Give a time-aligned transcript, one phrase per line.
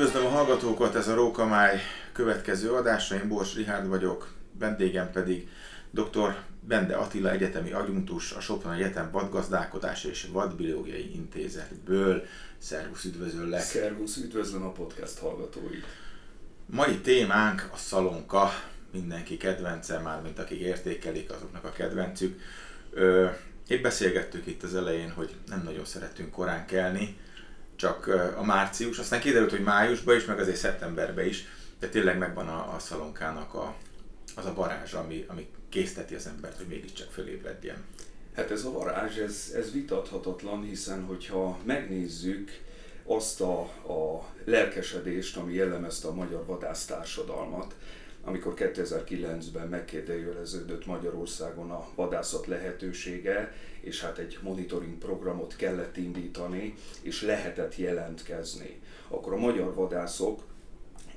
[0.00, 1.80] Üdvözlöm a hallgatókat, ez a Rókamály
[2.12, 5.48] következő adása, én Bors Rihárd vagyok, vendégem pedig
[5.90, 6.36] dr.
[6.60, 12.26] Bende Attila egyetemi agyuntus, a Sopron Egyetem Vadgazdálkodás és Vadbiológiai Intézetből.
[12.58, 13.60] Szervusz, üdvözöllek!
[13.60, 15.84] Szervusz, üdvözlöm a podcast hallgatóit!
[16.66, 18.50] Mai témánk a szalonka,
[18.92, 22.40] mindenki kedvence, már mint akik értékelik, azoknak a kedvencük.
[22.90, 23.28] Ö,
[23.68, 27.16] épp beszélgettük itt az elején, hogy nem nagyon szeretünk korán kelni,
[27.80, 31.44] csak a március, aztán kiderült, hogy májusban is, meg azért szeptemberben is,
[31.78, 33.74] de tényleg megvan a, a szalonkának a,
[34.36, 37.84] az a varázs, ami, ami készteti az embert, hogy mégiscsak fölébredjen.
[38.34, 42.50] Hát ez a varázs, ez, ez vitathatatlan, hiszen hogyha megnézzük
[43.04, 43.60] azt a,
[43.92, 47.74] a lelkesedést, ami jellemezte a magyar vadásztársadalmat,
[48.24, 57.22] amikor 2009-ben megkérdőjeleződött Magyarországon a vadászat lehetősége, és hát egy monitoring programot kellett indítani, és
[57.22, 58.80] lehetett jelentkezni.
[59.08, 60.42] Akkor a magyar vadászok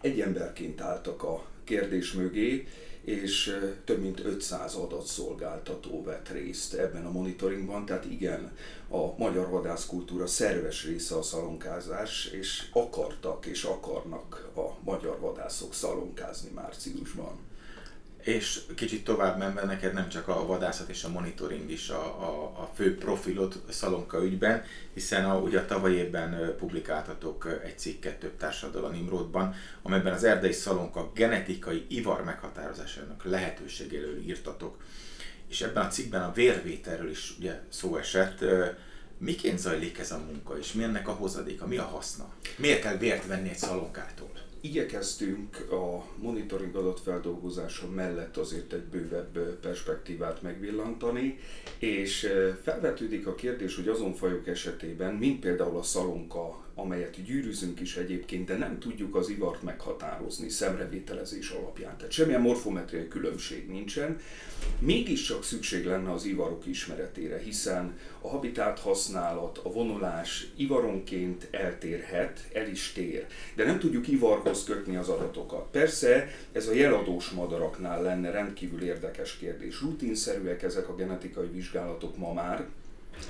[0.02, 2.68] egy emberként álltak a kérdés mögé,
[3.04, 8.52] és több mint 500 adatszolgáltató vett részt ebben a monitoringban, tehát igen,
[8.90, 16.50] a magyar vadászkultúra szerves része a szalonkázás, és akartak és akarnak a magyar vadászok szalonkázni
[16.54, 17.52] márciusban.
[18.24, 22.44] És kicsit tovább menve neked nem csak a vadászat és a monitoring is a, a,
[22.62, 28.38] a fő profilod Szalonka ügyben, hiszen a, ugye a tavaly évben publikáltatok egy cikket több
[28.38, 34.78] társadal a Nimrodban, amelyben az erdei Szalonka genetikai ivar meghatározásának lehetőségéről írtatok.
[35.50, 38.46] És ebben a cikkben a vérvételről is ugye szó esett.
[39.18, 42.34] Miként zajlik ez a munka, és mi ennek a hozadéka, mi a haszna?
[42.58, 44.32] Miért kell vért venni egy szalonkától?
[44.64, 51.40] Igyekeztünk a monitoring adatfeldolgozása mellett azért egy bővebb perspektívát megvillantani,
[51.78, 52.28] és
[52.64, 58.46] felvetődik a kérdés, hogy azon fajok esetében, mint például a szalonka, amelyet gyűrűzünk is egyébként,
[58.46, 61.98] de nem tudjuk az ivart meghatározni szemrevételezés alapján.
[61.98, 64.20] Tehát semmilyen morfometriai különbség nincsen.
[64.80, 72.68] Mégiscsak szükség lenne az ivarok ismeretére, hiszen a habitát használat, a vonulás ivaronként eltérhet, el
[72.68, 73.26] is tér.
[73.56, 74.08] De nem tudjuk
[74.54, 75.68] ivarhoz kötni az adatokat.
[75.72, 79.82] Persze ez a jeladós madaraknál lenne rendkívül érdekes kérdés.
[79.82, 82.66] Rutinszerűek ezek a genetikai vizsgálatok ma már,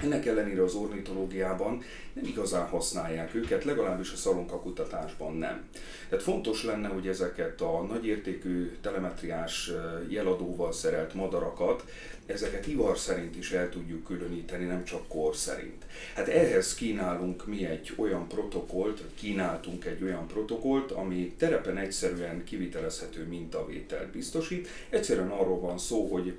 [0.01, 1.83] ennek ellenére az ornitológiában
[2.13, 5.67] nem igazán használják őket, legalábbis a szalonka kutatásban nem.
[6.09, 9.71] Tehát fontos lenne, hogy ezeket a nagyértékű telemetriás
[10.07, 11.83] jeladóval szerelt madarakat,
[12.25, 15.85] ezeket ivar szerint is el tudjuk különíteni, nem csak kor szerint.
[16.15, 22.44] Hát ehhez kínálunk mi egy olyan protokollt, vagy kínáltunk egy olyan protokollt, ami terepen egyszerűen
[22.44, 24.67] kivitelezhető mintavételt biztosít.
[24.89, 26.33] Egyszerűen arról van szó, hogy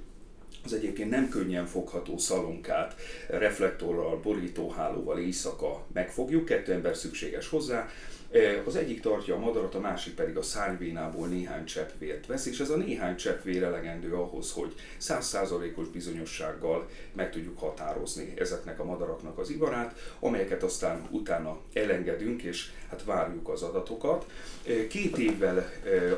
[0.64, 2.94] az egyébként nem könnyen fogható szalonkát
[3.28, 7.88] reflektorral, borítóhálóval éjszaka megfogjuk, kettő ember szükséges hozzá,
[8.66, 12.60] az egyik tartja a madarat, a másik pedig a szárnyvénából néhány csepp vért vesz, és
[12.60, 18.84] ez a néhány csepp vér elegendő ahhoz, hogy százszázalékos bizonyossággal meg tudjuk határozni ezeknek a
[18.84, 24.26] madaraknak az ivarát, amelyeket aztán utána elengedünk, és hát várjuk az adatokat.
[24.88, 25.70] Két évvel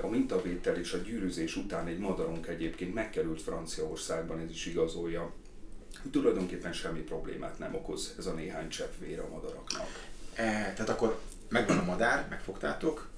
[0.02, 5.32] a mintavétel és a gyűrűzés után egy madarunk egyébként megkerült Franciaországban, ez is igazolja,
[6.02, 9.86] hogy tulajdonképpen semmi problémát nem okoz ez a néhány csepp vér a madaraknak.
[10.34, 11.18] E, tehát akkor
[11.48, 13.08] megvan a madár, megfogtátok,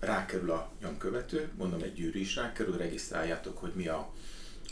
[0.00, 4.12] rákerül a nyomkövető, mondom egy gyűrű is rákerül, regisztráljátok, hogy mi a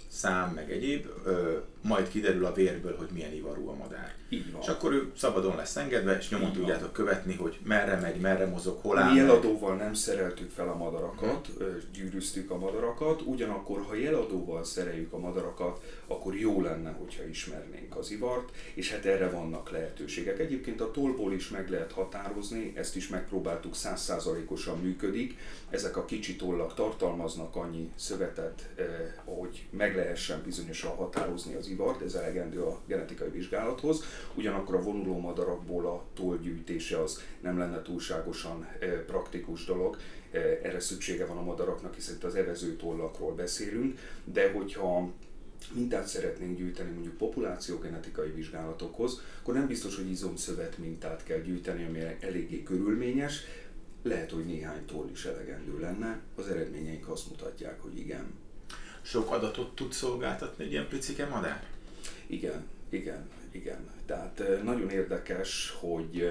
[0.09, 4.15] szám, meg egyéb, ö, majd kiderül a vérből, hogy milyen ivarú a madár.
[4.29, 4.61] Így van.
[4.61, 6.93] És akkor ő szabadon lesz engedve, és nyomon Így tudjátok van.
[6.93, 11.49] követni, hogy merre megy, merre mozog, hol áll Mi jeladóval nem szereltük fel a madarakat,
[11.59, 17.97] ö, gyűrűztük a madarakat, ugyanakkor ha jeladóval szereljük a madarakat, akkor jó lenne, hogyha ismernénk
[17.97, 20.39] az ivart, és hát erre vannak lehetőségek.
[20.39, 25.37] Egyébként a tollból is meg lehet határozni, ezt is megpróbáltuk, százszázalékosan működik.
[25.71, 28.87] Ezek a kicsi tollak tartalmaznak annyi szövetet, eh,
[29.25, 34.05] hogy meg lehessen bizonyosan határozni az ivart, ez elegendő a genetikai vizsgálathoz.
[34.35, 39.97] Ugyanakkor a vonuló madarakból a tollgyűjtése az nem lenne túlságosan eh, praktikus dolog,
[40.37, 45.13] Eh, erre szüksége van a madaraknak, hiszen itt az evező tollakról beszélünk, de hogyha
[45.75, 52.01] mintát szeretnénk gyűjteni mondjuk populációgenetikai vizsgálatokhoz, akkor nem biztos, hogy izomszövet mintát kell gyűjteni, ami
[52.21, 53.41] eléggé körülményes,
[54.03, 58.35] lehet, hogy néhány toll is elegendő lenne, az eredményeink azt mutatják, hogy igen.
[59.07, 61.67] Sok adatot tud szolgáltatni egy ilyen picike madár?
[62.27, 63.89] Igen, igen, igen.
[64.07, 66.29] Tehát eh, nagyon érdekes, hogy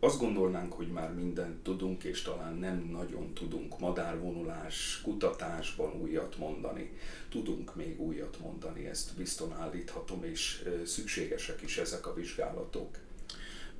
[0.00, 6.98] azt gondolnánk, hogy már mindent tudunk, és talán nem nagyon tudunk madárvonulás kutatásban újat mondani.
[7.28, 12.98] Tudunk még újat mondani, ezt bizton állíthatom, és szükségesek is ezek a vizsgálatok.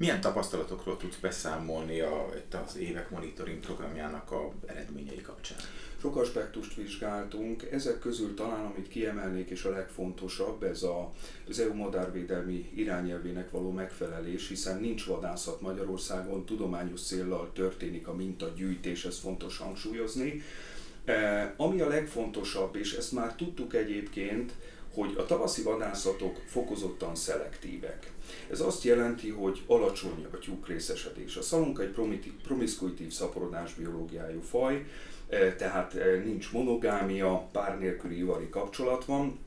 [0.03, 2.29] Milyen tapasztalatokról tudsz beszámolni a,
[2.67, 5.59] az évek monitoring programjának a eredményei kapcsán?
[6.01, 11.13] Sok aspektust vizsgáltunk, ezek közül talán amit kiemelnék és a legfontosabb, ez a,
[11.49, 19.05] az EU madárvédelmi irányelvének való megfelelés, hiszen nincs vadászat Magyarországon, tudományos céllal történik a mintagyűjtés,
[19.05, 20.43] ez fontos hangsúlyozni.
[21.05, 24.53] E, ami a legfontosabb, és ezt már tudtuk egyébként,
[24.95, 28.13] hogy a tavaszi vadászatok fokozottan szelektívek.
[28.51, 31.37] Ez azt jelenti, hogy alacsony a tyúk részesedés.
[31.37, 31.95] A szalonka egy
[32.43, 34.87] promiszkuitív szaporodás biológiájú faj,
[35.29, 39.39] e, tehát e, nincs monogámia, pár nélküli ivari kapcsolat van,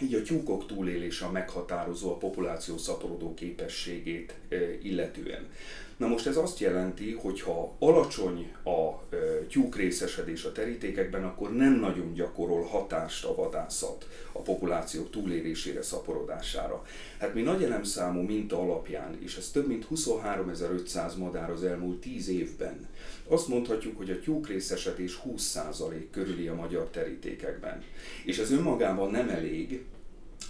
[0.00, 5.48] így a tyúkok túlélése meghatározó a populáció szaporodó képességét e, illetően.
[5.96, 9.02] Na most ez azt jelenti, hogy ha alacsony a
[9.48, 16.84] tyúk részesedés a terítékekben, akkor nem nagyon gyakorol hatást a vadászat a populációk túlélésére, szaporodására.
[17.18, 22.28] Hát mi nagy elemszámú minta alapján, és ez több mint 23.500 madár az elmúlt 10
[22.28, 22.88] évben,
[23.28, 27.82] azt mondhatjuk, hogy a tyúk részesedés 20% körüli a magyar terítékekben.
[28.24, 29.84] És ez önmagában nem elég,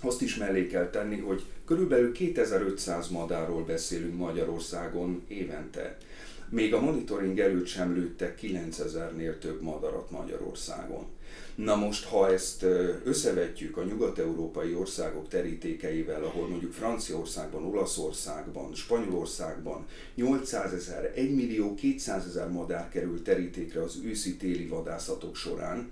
[0.03, 5.99] azt is mellé kell tenni, hogy körülbelül 2500 madárról beszélünk Magyarországon évente.
[6.49, 11.07] Még a monitoring előtt sem lőttek 9000-nél több madarat Magyarországon.
[11.55, 12.63] Na most, ha ezt
[13.05, 22.27] összevetjük a nyugat-európai országok terítékeivel, ahol mondjuk Franciaországban, Olaszországban, Spanyolországban 800 ezer, 1 millió 200
[22.27, 25.91] ezer madár kerül terítékre az őszi-téli vadászatok során,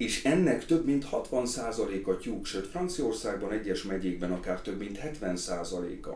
[0.00, 6.14] és ennek több mint 60%-a tyúk, sőt Franciaországban egyes megyékben akár több mint 70%-a,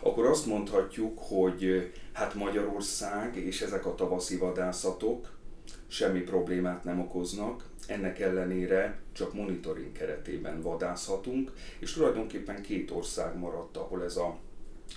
[0.00, 5.32] akkor azt mondhatjuk, hogy hát Magyarország és ezek a tavaszi vadászatok
[5.86, 13.76] semmi problémát nem okoznak, ennek ellenére csak monitoring keretében vadászhatunk, és tulajdonképpen két ország maradt,
[13.76, 14.38] ahol ez a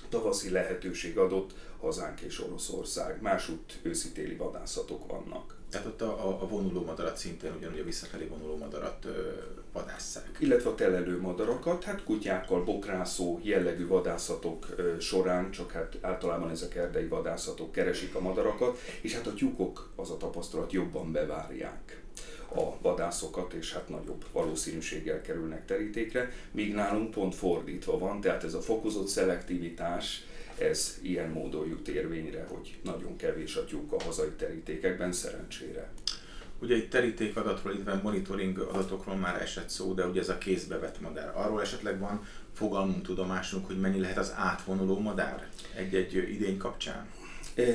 [0.09, 3.21] tavaszi lehetőség adott, hazánk és Oroszország.
[3.21, 5.56] Másút őszi-téli vadászatok vannak.
[5.69, 9.31] Tehát ott a, a vonuló madarat szintén ugyanúgy a visszafelé vonuló madarat ö,
[9.73, 10.37] vadásszák.
[10.39, 16.75] Illetve a telelő madarakat, hát kutyákkal, bokrászó jellegű vadászatok ö, során, csak hát általában ezek
[16.75, 22.01] erdei vadászatok keresik a madarakat, és hát a tyúkok az a tapasztalat jobban bevárják
[22.55, 28.53] a vadászokat, és hát nagyobb valószínűséggel kerülnek terítékre, míg nálunk pont fordítva van, tehát ez
[28.53, 30.25] a fokozott szelektivitás,
[30.59, 35.89] ez ilyen módon jut érvényre, hogy nagyon kevés a tyúk a hazai terítékekben, szerencsére.
[36.59, 41.01] Ugye egy terítékadatról, illetve monitoring adatokról már esett szó, de ugye ez a kézbe vett
[41.01, 41.31] madár.
[41.35, 47.07] Arról esetleg van fogalmunk, tudomásunk, hogy mennyi lehet az átvonuló madár egy-egy idény kapcsán?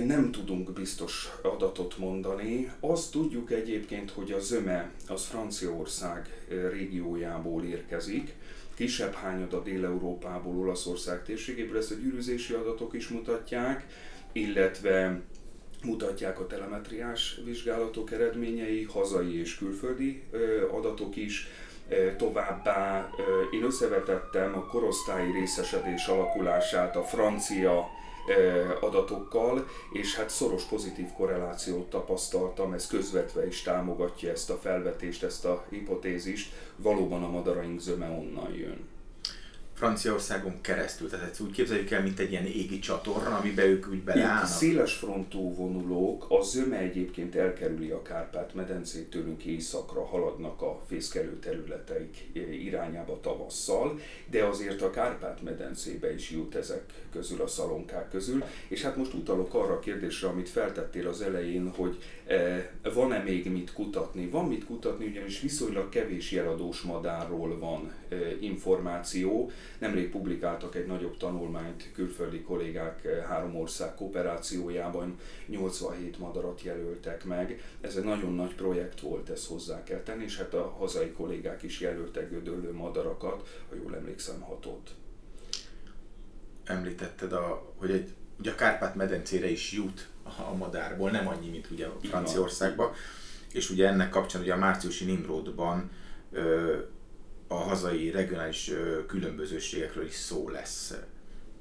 [0.04, 2.72] Nem tudunk biztos adatot mondani.
[2.80, 8.34] Azt tudjuk egyébként, hogy a zöme az Franciaország régiójából érkezik,
[8.82, 13.86] kisebb hányada Dél-Európából, Olaszország térségéből, ezt a gyűrűzési adatok is mutatják,
[14.32, 15.20] illetve
[15.84, 20.22] mutatják a telemetriás vizsgálatok eredményei, hazai és külföldi
[20.72, 21.48] adatok is.
[22.16, 23.10] Továbbá
[23.50, 27.86] én összevetettem a korosztályi részesedés alakulását a francia
[28.80, 35.44] adatokkal, és hát szoros pozitív korrelációt tapasztaltam, ez közvetve is támogatja ezt a felvetést, ezt
[35.44, 38.91] a hipotézist, valóban a madaraink zöme onnan jön.
[39.82, 44.02] Franciaországon keresztül, tehát ezt úgy képzeljük el, mint egy ilyen égi csatorna, amiben ők úgy
[44.02, 44.46] beleállnak.
[44.46, 52.30] széles frontú vonulók, a zöme egyébként elkerüli a Kárpát-medencét, tőlünk északra haladnak a fészkelő területeik
[52.64, 58.44] irányába tavasszal, de azért a Kárpát-medencébe is jut ezek közül, a szalonkák közül.
[58.68, 61.98] És hát most utalok arra a kérdésre, amit feltettél az elején, hogy
[62.94, 64.28] van-e még mit kutatni?
[64.28, 69.50] Van mit kutatni, ugyanis viszonylag kevés jeladós madárról van e, információ,
[69.82, 77.62] Nemrég publikáltak egy nagyobb tanulmányt külföldi kollégák eh, három ország kooperációjában, 87 madarat jelöltek meg.
[77.80, 81.62] Ez egy nagyon nagy projekt volt, ezt hozzá kell tenni, és hát a hazai kollégák
[81.62, 84.90] is jelöltek gödöllő madarakat, ha jól emlékszem, hatot.
[86.64, 91.86] Említetted, a, hogy egy, ugye a Kárpát-medencére is jut a madárból, nem annyi, mint ugye
[92.02, 92.92] Franciaországban.
[93.52, 95.90] És ugye ennek kapcsán ugye a márciusi Nimrodban
[97.46, 98.70] a hazai regionális
[99.06, 100.94] különbözőségekről is szó lesz.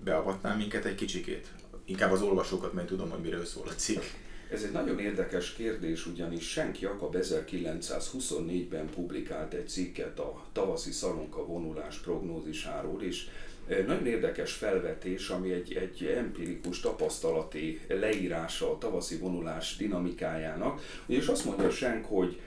[0.04, 1.48] Beavatnál minket egy kicsikét?
[1.86, 4.04] Inkább az olvasókat, mert tudom, hogy miről szól a cikk.
[4.52, 11.46] Ez egy nagyon érdekes kérdés, ugyanis Senk Jakab 1924-ben publikált egy cikket a tavaszi szalonka
[11.46, 13.28] vonulás prognózisáról, és
[13.68, 21.46] nagyon érdekes felvetés, ami egy, egy empirikus tapasztalati leírása a tavaszi vonulás dinamikájának, és azt
[21.46, 22.40] mondja Senk, hogy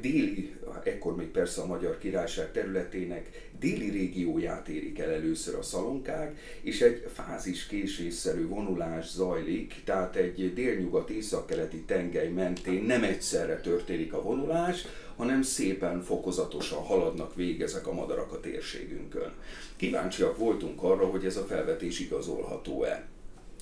[0.00, 0.54] déli,
[0.84, 6.80] ekkor még persze a Magyar Királyság területének déli régióját érik el először a szalonkák, és
[6.80, 14.22] egy fázis késésszerű vonulás zajlik, tehát egy délnyugat északkeleti tengely mentén nem egyszerre történik a
[14.22, 19.32] vonulás, hanem szépen fokozatosan haladnak végig a madarak a térségünkön.
[19.76, 23.06] Kíváncsiak voltunk arra, hogy ez a felvetés igazolható-e.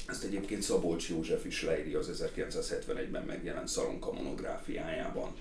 [0.06, 5.34] Ezt egyébként Szabolcs József is leírja az 1971-ben megjelent Szalonka monográfiájában.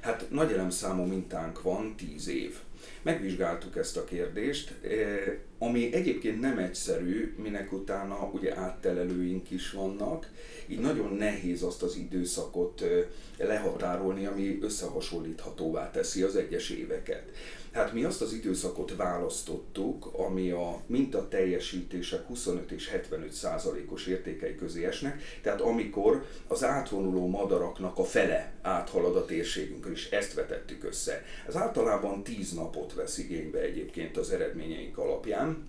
[0.00, 2.56] Hát nagy elemszámú mintánk van, 10 év.
[3.02, 10.30] Megvizsgáltuk ezt a kérdést, eh, ami egyébként nem egyszerű, minek utána ugye áttelelőink is vannak,
[10.66, 13.04] így nagyon nehéz azt az időszakot eh,
[13.46, 17.32] lehatárolni, ami összehasonlíthatóvá teszi az egyes éveket.
[17.72, 24.54] Hát mi azt az időszakot választottuk, ami a minta teljesítések 25 és 75 százalékos értékei
[24.54, 30.84] közé esnek, tehát amikor az átvonuló madaraknak a fele áthalad a térségünkön, és ezt vetettük
[30.84, 31.24] össze.
[31.46, 35.68] Ez általában 10 napot vesz igénybe egyébként az eredményeink alapján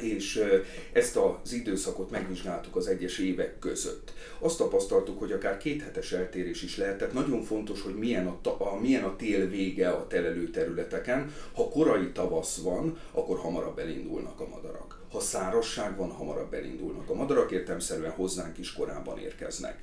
[0.00, 0.44] és
[0.92, 4.12] ezt az időszakot megvizsgáltuk az egyes évek között.
[4.38, 8.80] Azt tapasztaltuk, hogy akár kéthetes eltérés is lehet, tehát nagyon fontos, hogy milyen a, a,
[8.80, 11.32] milyen a tél vége a telelő területeken.
[11.54, 15.02] Ha korai tavasz van, akkor hamarabb elindulnak a madarak.
[15.12, 19.82] Ha szárazság van, hamarabb elindulnak a madarak, értelmszerűen hozzánk is korábban érkeznek.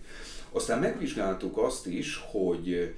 [0.51, 2.93] Aztán megvizsgáltuk azt is, hogy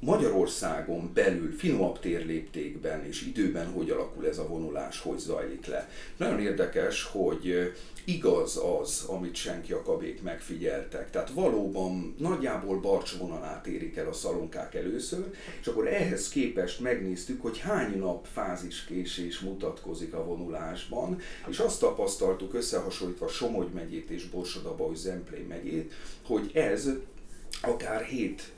[0.00, 5.90] Magyarországon belül finomabb térléptékben és időben hogy alakul ez a vonulás, hogy zajlik le.
[6.16, 7.72] Nagyon érdekes, hogy
[8.04, 11.10] igaz az, amit Senki Jakabék megfigyeltek.
[11.10, 15.24] Tehát valóban nagyjából Barcs vonalát érik el a szalonkák először,
[15.60, 22.54] és akkor ehhez képest megnéztük, hogy hány nap fáziskésés mutatkozik a vonulásban, és azt tapasztaltuk
[22.54, 26.88] összehasonlítva Somogy megyét és Borsodaba, Zemplén megyét, hogy ez
[27.62, 28.52] akár 7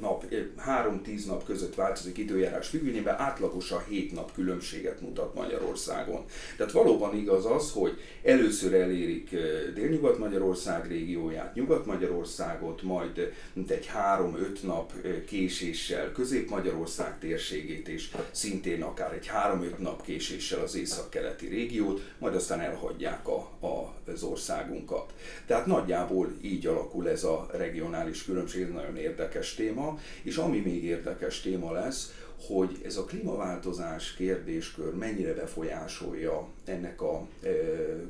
[0.00, 0.24] nap,
[0.66, 6.24] 3-10 nap között változik időjárás függvényében, átlagosan 7 nap különbséget mutat Magyarországon.
[6.56, 9.30] Tehát valóban igaz az, hogy először elérik
[9.74, 13.32] Délnyugat-Magyarország régióját, Nyugat-Magyarországot, majd
[13.68, 14.92] egy 3-5 nap
[15.26, 22.60] késéssel Közép-Magyarország térségét, és szintén akár egy 3-5 nap késéssel az észak-keleti régiót, majd aztán
[22.60, 25.12] elhagyják a, a, az országunkat.
[25.46, 30.84] Tehát nagyjából így alakul ez a regionális különbség, ez nagyon érdekes téma, és ami még
[30.84, 32.12] érdekes téma lesz,
[32.46, 37.48] hogy ez a klímaváltozás kérdéskör mennyire befolyásolja ennek a e,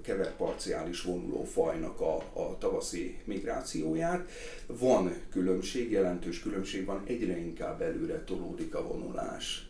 [0.03, 4.31] keverparciális vonuló fajnak a, a tavaszi migrációját.
[4.67, 9.69] Van különbség, jelentős különbség van, egyre inkább előre tolódik a vonulás.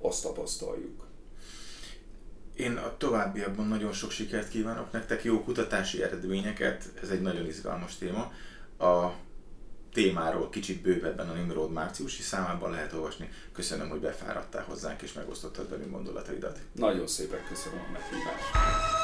[0.00, 1.08] Azt tapasztaljuk.
[2.56, 7.96] Én a továbbiakban nagyon sok sikert kívánok nektek, jó kutatási eredményeket, ez egy nagyon izgalmas
[7.96, 8.32] téma.
[8.78, 9.12] A
[9.92, 13.30] témáról kicsit bővebben a Nimrod márciusi számában lehet olvasni.
[13.52, 16.58] Köszönöm, hogy befáradtál hozzánk és megosztottad velünk gondolataidat.
[16.72, 18.99] Nagyon szépen köszönöm a meghívást.